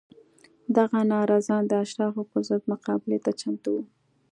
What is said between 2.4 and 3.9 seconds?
ضد مقابلې ته چمتو وو